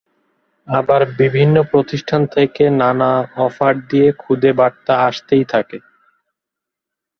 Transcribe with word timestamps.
আবার 0.67 1.01
বিভিন্ন 1.19 1.55
প্রতিষ্ঠান 1.71 2.21
থেকে 2.35 2.63
নানা 2.81 3.11
অফার 3.45 3.73
দিয়ে 3.89 4.07
খুদে 4.13 4.51
বার্তা 4.53 4.93
আসতেই 5.07 5.45
থাকে। 5.45 5.77